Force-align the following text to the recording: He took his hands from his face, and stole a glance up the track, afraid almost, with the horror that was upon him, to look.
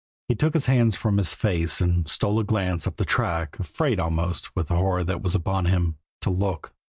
He 0.27 0.33
took 0.33 0.55
his 0.55 0.65
hands 0.65 0.95
from 0.95 1.17
his 1.17 1.35
face, 1.35 1.79
and 1.79 2.07
stole 2.09 2.39
a 2.39 2.43
glance 2.43 2.87
up 2.87 2.95
the 2.95 3.05
track, 3.05 3.59
afraid 3.59 3.99
almost, 3.99 4.55
with 4.55 4.69
the 4.69 4.75
horror 4.77 5.03
that 5.03 5.21
was 5.21 5.35
upon 5.35 5.65
him, 5.65 5.97
to 6.21 6.31
look. 6.31 6.73